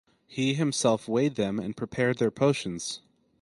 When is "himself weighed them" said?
0.55-1.59